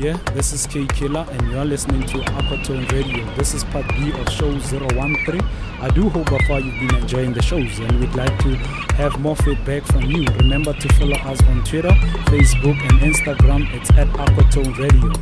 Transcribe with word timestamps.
Yeah, 0.00 0.16
this 0.32 0.54
is 0.54 0.66
Kay 0.66 0.86
Killa, 0.86 1.26
and 1.30 1.50
you're 1.50 1.66
listening 1.66 2.00
to 2.04 2.20
Aquatone 2.20 2.90
Radio. 2.90 3.22
This 3.34 3.52
is 3.52 3.64
part 3.64 3.86
B 3.88 4.10
of 4.12 4.30
show 4.30 4.58
013. 4.58 5.42
I 5.78 5.90
do 5.90 6.08
hope 6.08 6.26
far 6.48 6.58
you've 6.58 6.88
been 6.88 7.02
enjoying 7.02 7.34
the 7.34 7.42
shows, 7.42 7.78
and 7.80 8.00
we'd 8.00 8.14
like 8.14 8.34
to 8.38 8.56
have 8.96 9.20
more 9.20 9.36
feedback 9.36 9.84
from 9.84 10.04
you. 10.04 10.24
Remember 10.38 10.72
to 10.72 10.88
follow 10.94 11.16
us 11.16 11.42
on 11.42 11.62
Twitter, 11.64 11.92
Facebook, 12.32 12.80
and 12.88 13.12
Instagram. 13.12 13.70
It's 13.74 13.90
at 13.90 14.08
Aquatone 14.08 14.78
Radio. 14.78 15.12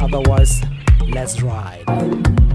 Otherwise, 0.00 0.62
let's 1.08 1.42
ride. 1.42 2.47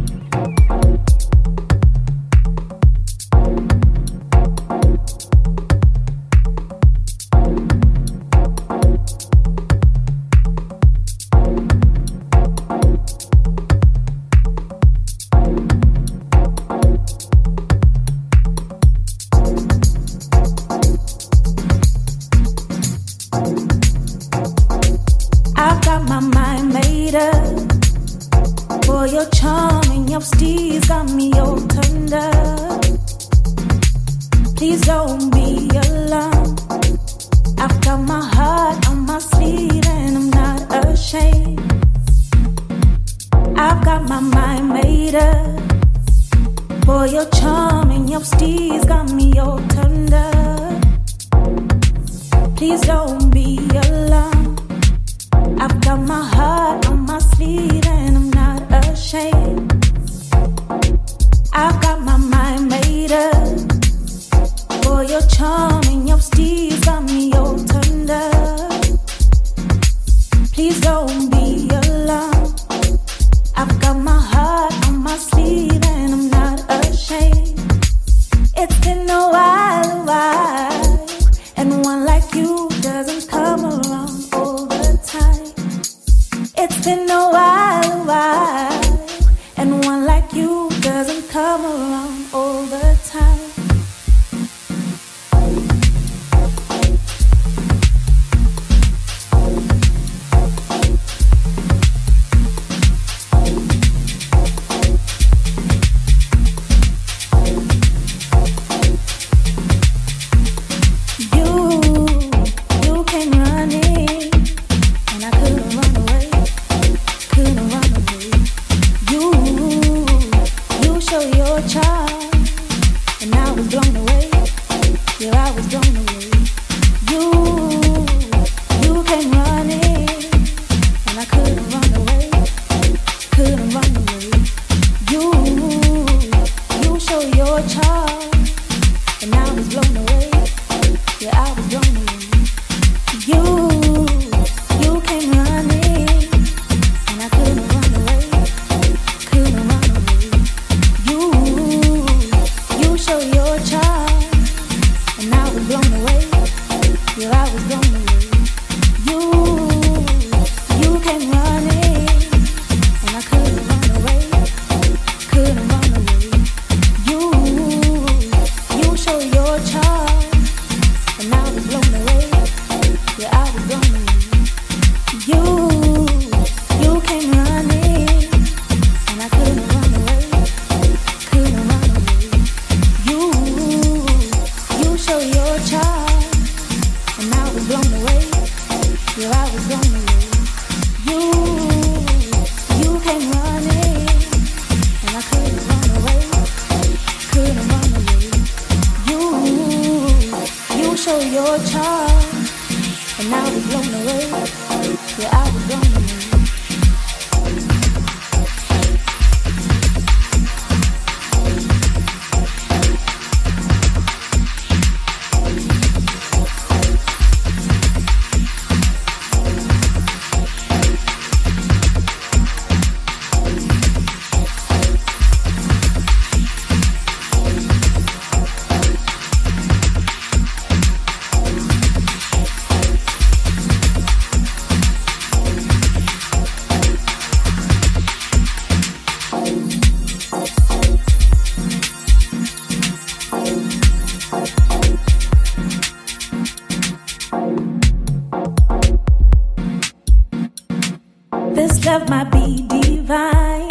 love 251.93 252.09
might 252.09 252.31
be 252.31 252.65
divine. 252.67 253.69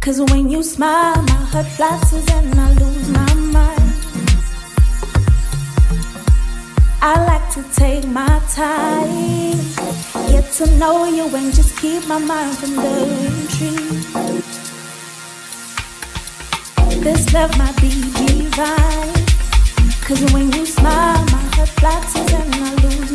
Cause 0.00 0.20
when 0.30 0.50
you 0.50 0.60
smile, 0.62 1.22
my 1.22 1.42
heart 1.50 1.66
flutters 1.76 2.26
and 2.36 2.60
I 2.66 2.68
lose 2.82 3.08
my 3.20 3.34
mind. 3.56 3.92
I 7.00 7.14
like 7.30 7.46
to 7.56 7.62
take 7.80 8.04
my 8.08 8.34
time, 8.50 9.58
get 10.32 10.46
to 10.58 10.66
know 10.80 11.04
you 11.04 11.26
and 11.38 11.54
just 11.54 11.78
keep 11.80 12.02
my 12.08 12.18
mind 12.18 12.56
from 12.58 12.74
the 12.84 12.94
intrigue. 13.28 14.44
This 17.04 17.32
love 17.32 17.56
might 17.56 17.76
be 17.80 17.90
divine. 18.18 19.14
Cause 20.06 20.22
when 20.32 20.50
you 20.56 20.66
smile, 20.66 21.22
my 21.36 21.44
heart 21.54 21.70
flutters 21.78 22.32
and 22.40 22.54
I 22.54 22.74
lose 22.82 23.07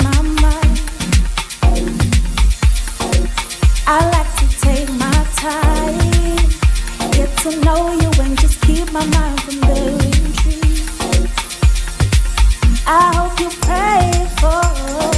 I 12.86 13.12
hope 13.16 13.38
you 13.42 13.50
pray 13.60 14.28
for 14.40 15.13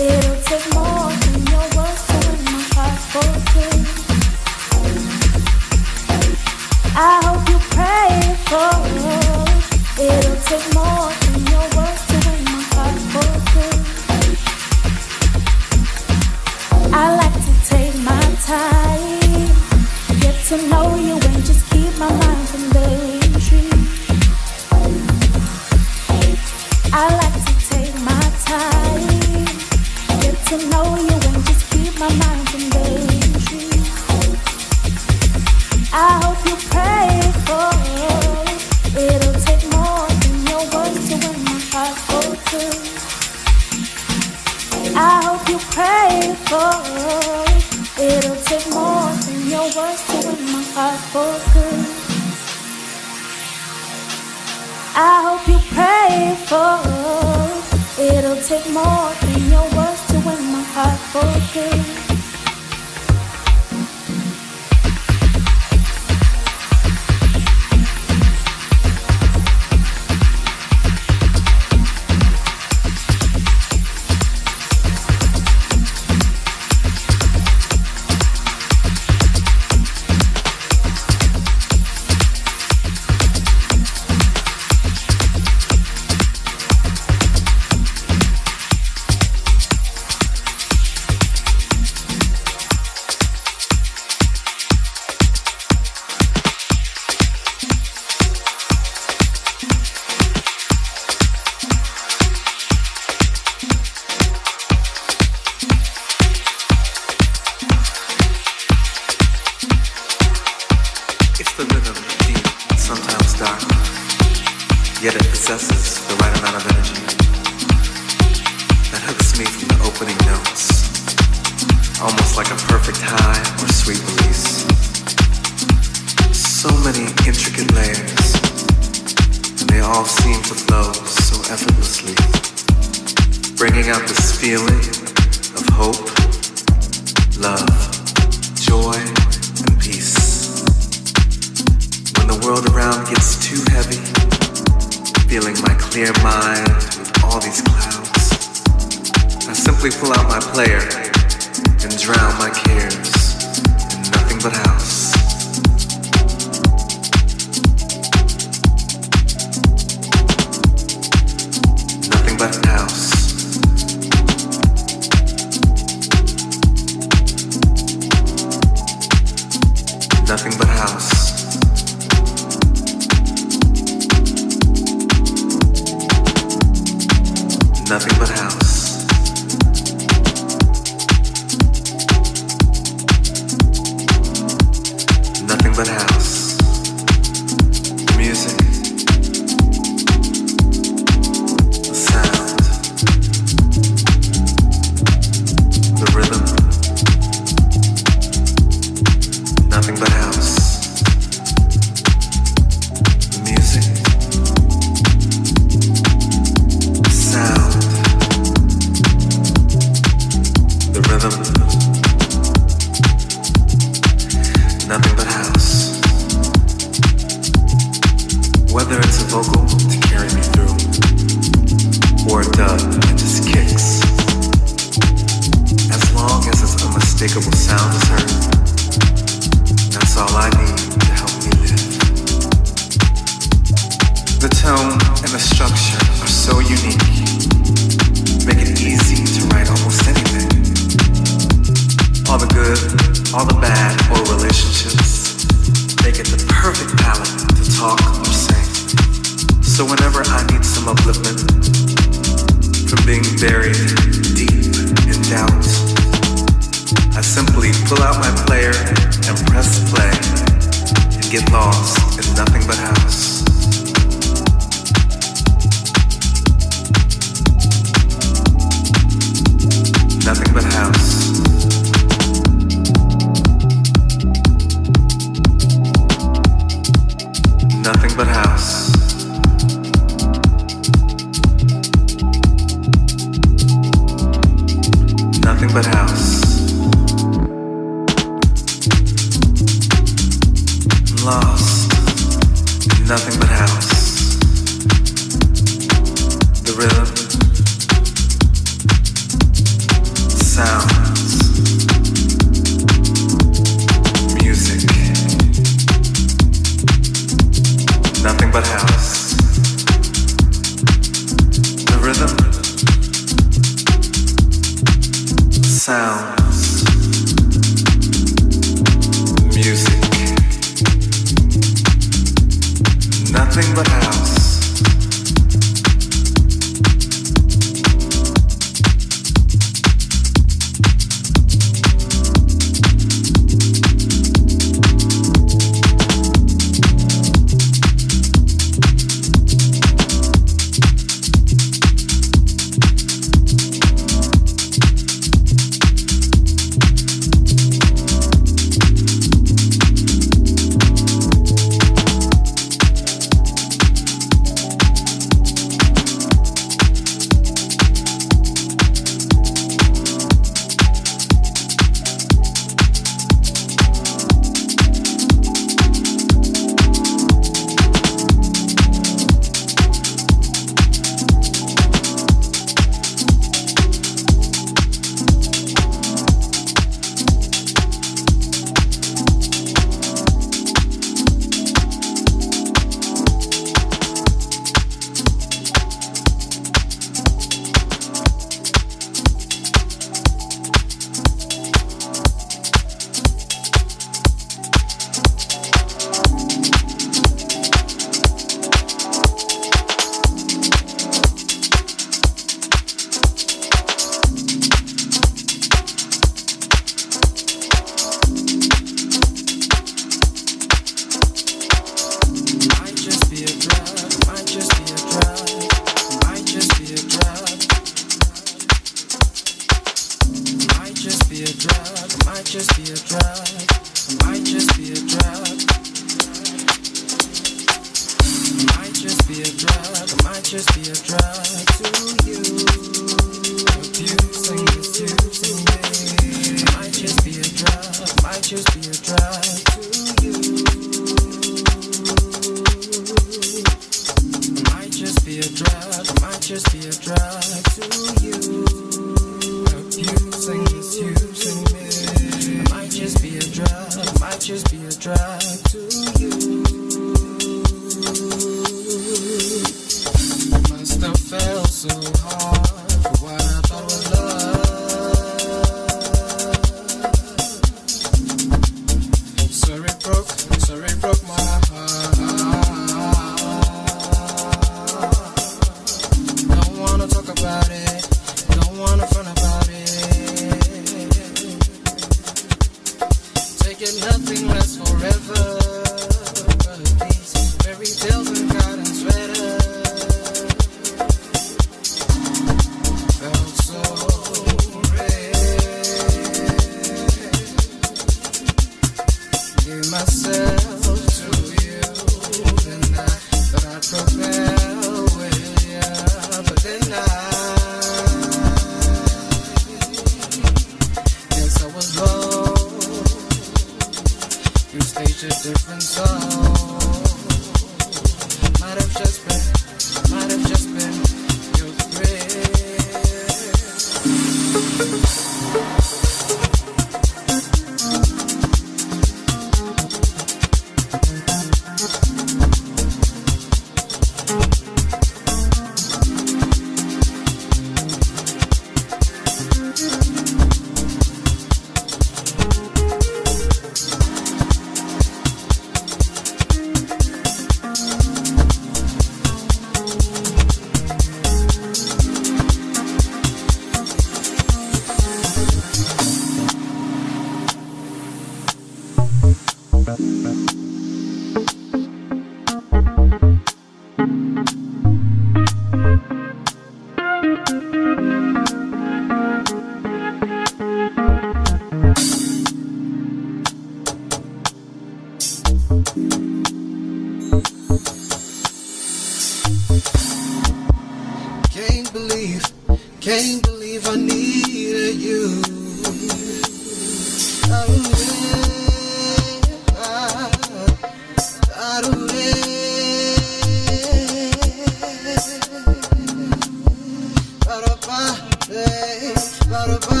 Eh, 598.50 599.12
eh, 599.12 599.14
baruba, 599.48 600.00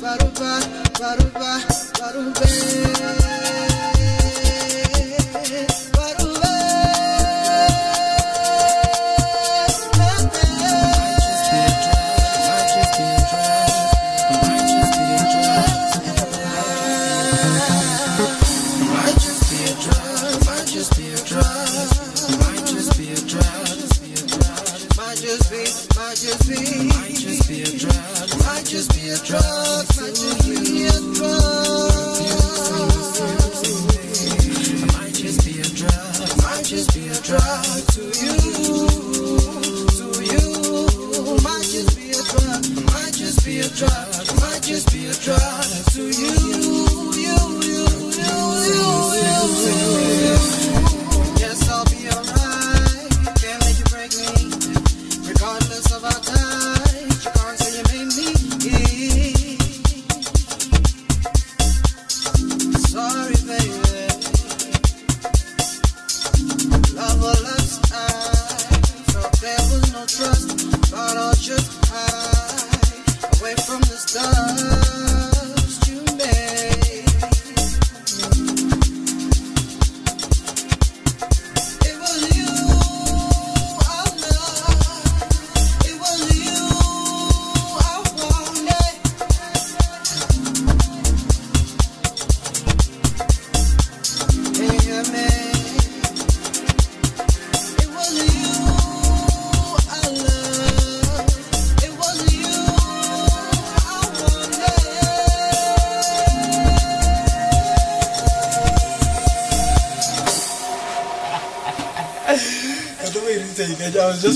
baruba, 0.00 0.52
baruba, 1.00 1.60
baruba. 2.00 3.95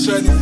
Trying 0.05 0.23
to. 0.23 0.40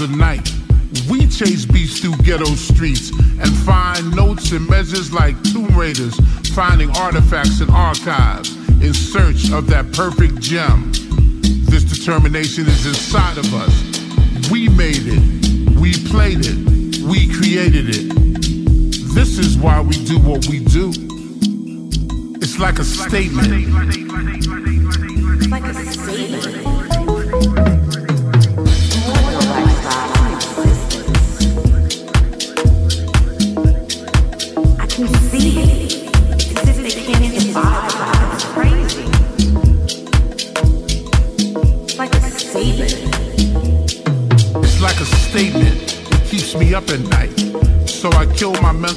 The 0.00 0.16
night. 0.16 0.48
We 1.10 1.26
chase 1.26 1.66
beats 1.66 2.00
through 2.00 2.16
ghetto 2.24 2.46
streets 2.54 3.10
and 3.10 3.54
find 3.66 4.16
notes 4.16 4.50
and 4.52 4.66
measures 4.66 5.12
like 5.12 5.36
tomb 5.42 5.76
raiders, 5.76 6.16
finding 6.54 6.90
artifacts 6.96 7.60
and 7.60 7.70
archives 7.70 8.56
in 8.80 8.94
search 8.94 9.52
of 9.52 9.66
that 9.66 9.92
perfect 9.92 10.40
gem. 10.40 10.90
This 11.68 11.84
determination 11.84 12.66
is 12.66 12.86
inside 12.86 13.36
of 13.36 13.52
us. 13.52 14.50
We 14.50 14.70
made 14.70 15.04
it, 15.04 15.78
we 15.78 15.92
played 16.08 16.46
it, 16.46 17.04
we 17.04 17.28
created 17.34 17.90
it. 17.90 18.08
This 19.12 19.36
is 19.38 19.58
why 19.58 19.82
we 19.82 20.02
do 20.06 20.18
what 20.18 20.46
we 20.46 20.60
do. 20.60 20.92
It's 22.40 22.58
like 22.58 22.78
a 22.78 22.84
statement. 22.84 23.50
Like 25.50 25.64
a 25.64 25.74
statement. 25.74 26.59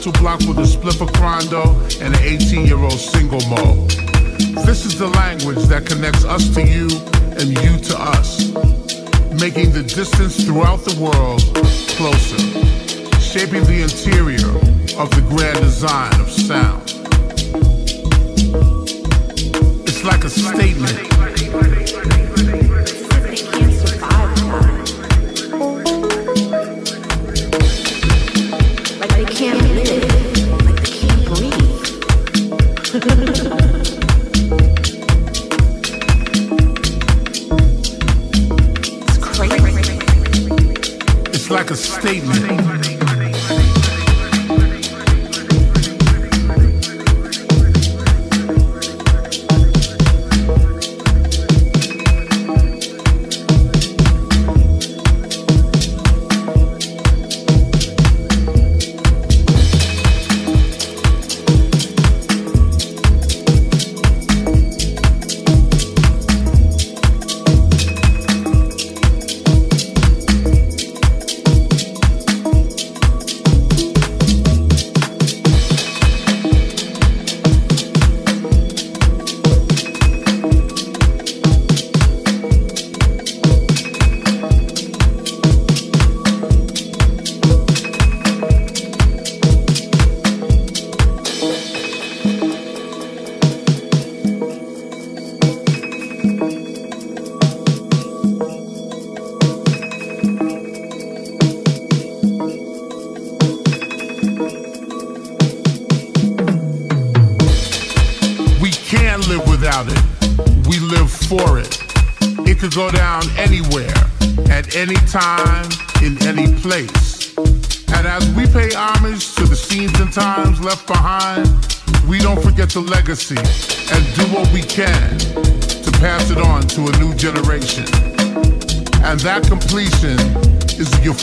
Mental 0.05 0.21
block 0.21 0.39
with 0.41 0.57
a 0.57 0.63
spliff 0.63 0.99
of 0.99 1.09
Crondo 1.13 1.63
and 2.01 2.13
an 2.13 2.23
18 2.23 2.65
year 2.65 2.77
old 2.77 2.99
single 2.99 3.39
mo. 3.47 3.87
This 4.65 4.85
is 4.85 4.99
the 4.99 5.07
language 5.07 5.63
that 5.67 5.85
connects 5.85 6.25
us 6.25 6.53
to 6.55 6.61
you 6.61 6.89
and 7.39 7.49
you 7.63 7.77
to 7.87 7.95
us, 7.97 8.51
making 9.39 9.71
the 9.71 9.83
distance 9.83 10.43
throughout 10.43 10.83
the 10.83 10.95
world 10.99 11.41
closer, 11.95 12.37
shaping 13.21 13.63
the 13.63 13.83
interior 13.83 14.49
of 14.99 15.09
the 15.11 15.21
grand 15.29 15.59
design 15.59 16.19
of 16.19 16.29
sound. 16.29 16.83
It's 19.87 20.03
like 20.03 20.25
a 20.25 20.29
statement 20.29 21.12
time, 42.21 42.42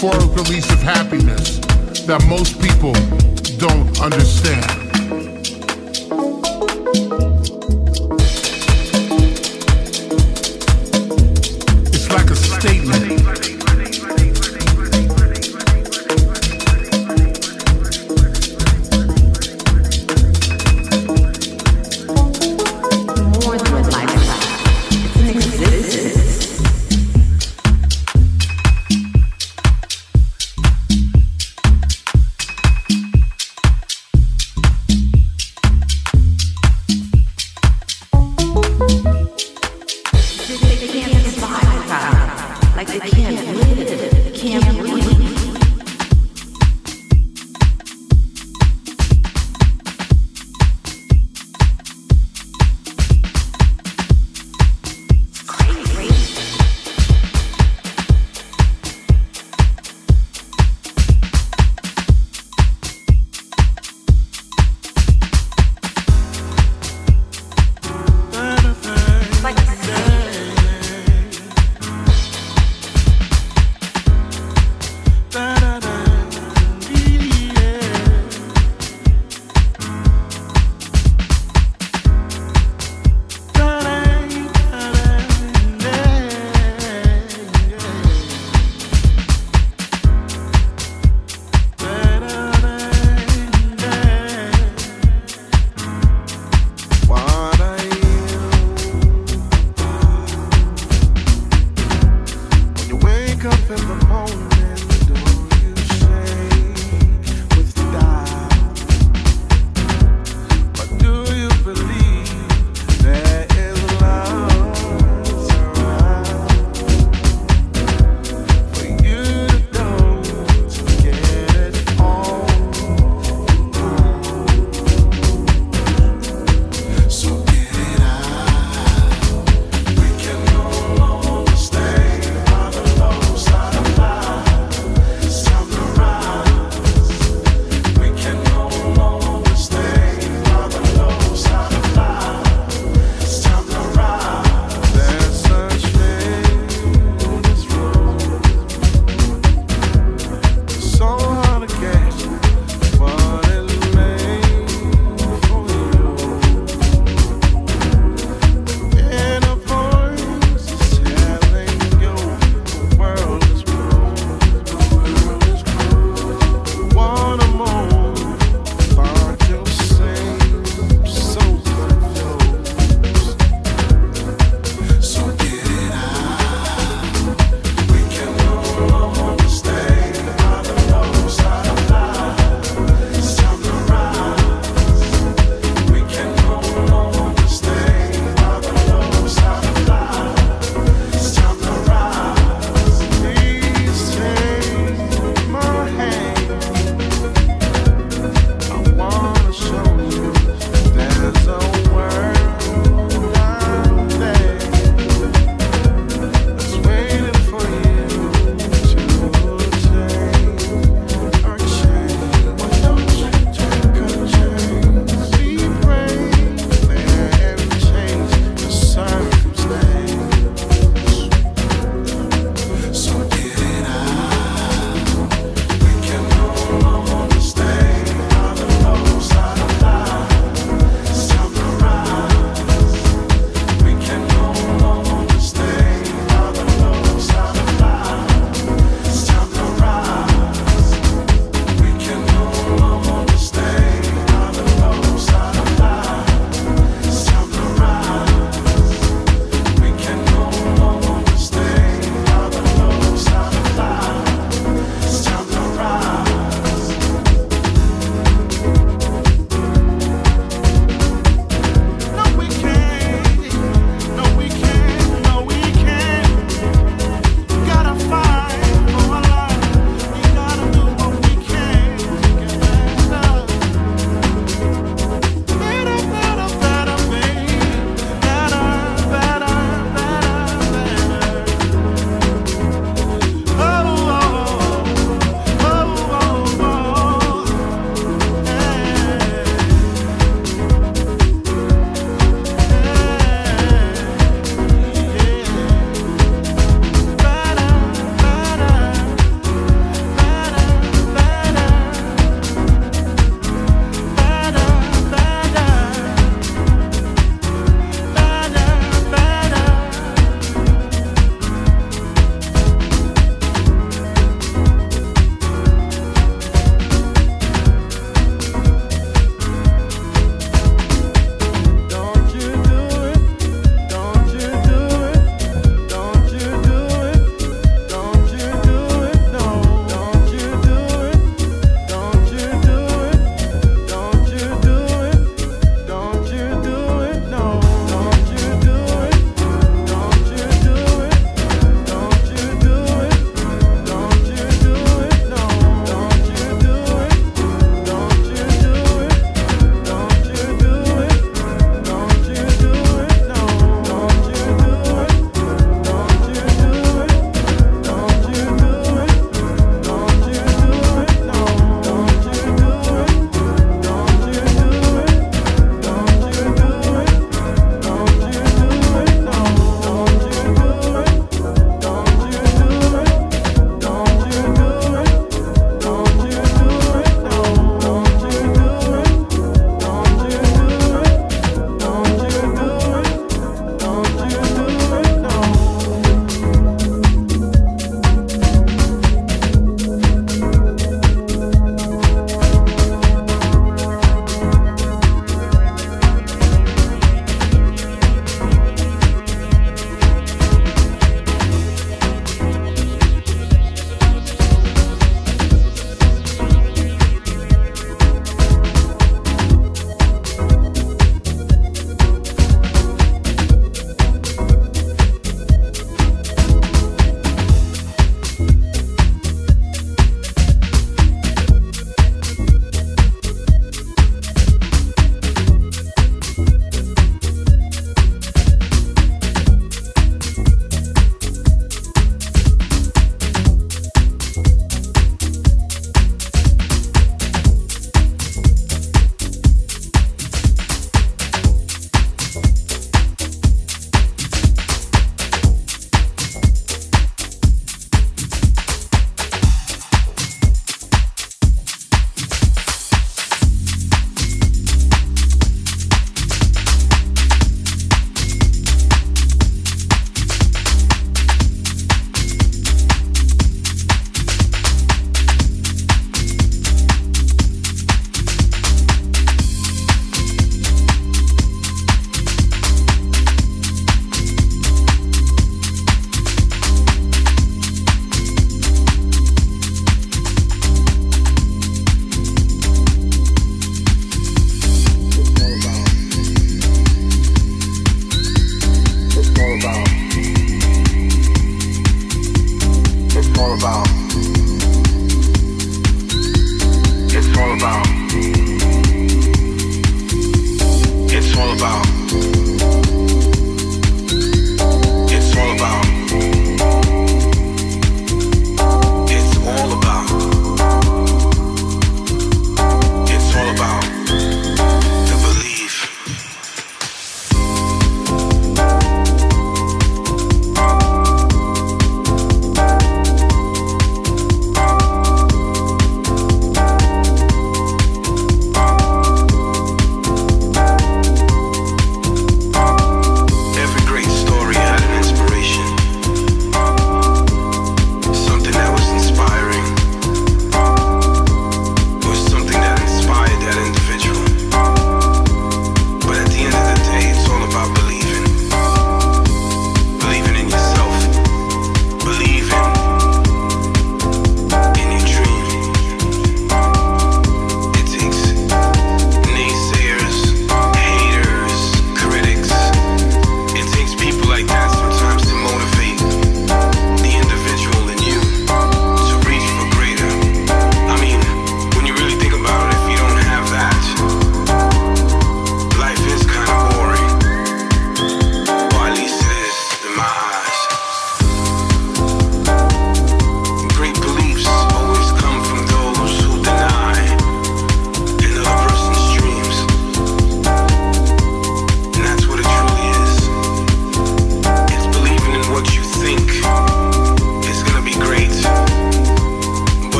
euphoric 0.00 0.34
release 0.34 0.70
of 0.72 0.80
happiness 0.80 1.58
that 2.06 2.24
most 2.26 2.58
people 2.58 2.92
don't 3.58 4.00
understand. 4.00 4.49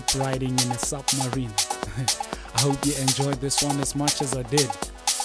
Deep 0.00 0.20
riding 0.20 0.50
in 0.50 0.70
a 0.72 0.78
submarine. 0.78 1.52
I 2.54 2.60
hope 2.60 2.84
you 2.84 2.92
enjoyed 3.00 3.40
this 3.40 3.62
one 3.62 3.80
as 3.80 3.94
much 3.94 4.20
as 4.20 4.36
I 4.36 4.42
did. 4.42 4.68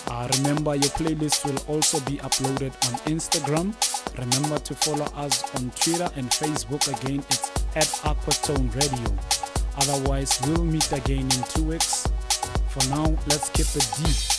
Uh, 0.08 0.30
remember, 0.38 0.76
your 0.76 0.92
playlist 0.92 1.44
will 1.44 1.60
also 1.68 2.00
be 2.02 2.18
uploaded 2.20 2.72
on 2.88 3.00
Instagram. 3.12 3.76
Remember 4.18 4.60
to 4.60 4.74
follow 4.76 5.06
us 5.16 5.44
on 5.56 5.72
Twitter 5.72 6.10
and 6.16 6.30
Facebook 6.30 6.88
again. 6.88 7.20
It's 7.20 7.50
at 7.76 7.90
Aquatone 8.08 8.74
Radio. 8.76 9.18
Otherwise, 9.78 10.40
we'll 10.48 10.64
meet 10.64 10.90
again 10.94 11.24
in 11.24 11.44
two 11.50 11.64
weeks. 11.64 12.08
For 12.70 12.88
now, 12.90 13.08
let's 13.28 13.50
keep 13.50 13.68
it 13.76 13.88
deep. 13.98 14.31